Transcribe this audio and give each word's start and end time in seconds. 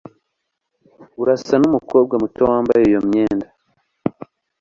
Urasa 1.21 1.53
nkumukobwa 1.59 2.13
muto 2.21 2.41
wambaye 2.49 2.83
iyo 2.89 2.99
myenda. 3.07 3.47